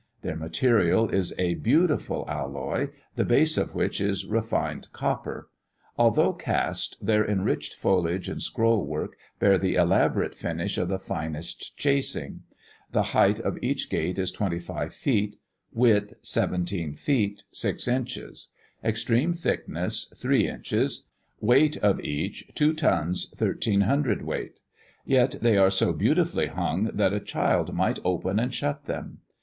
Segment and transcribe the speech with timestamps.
[0.23, 5.51] Their material is a beautiful alloy, the base of which is refined copper.
[5.95, 11.77] Although cast, their enriched foliage and scroll work bear the elaborate finish of the finest
[11.77, 12.41] chasing:
[12.91, 15.35] the height of each gate is twenty five feet;
[15.71, 18.47] width, seventeen feet, six inches;
[18.83, 21.11] extreme thickness, three inches;
[21.41, 24.49] weight of each, two tons, thirteen cwt.;
[25.05, 29.19] yet, they are so beautifully hung, that a child might open and shut them.